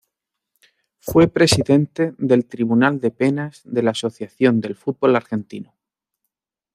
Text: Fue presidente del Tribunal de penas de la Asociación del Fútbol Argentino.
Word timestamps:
Fue 0.97 1.27
presidente 1.27 2.15
del 2.17 2.47
Tribunal 2.47 2.99
de 2.99 3.11
penas 3.11 3.61
de 3.65 3.83
la 3.83 3.91
Asociación 3.91 4.59
del 4.59 4.75
Fútbol 4.75 5.15
Argentino. 5.15 5.75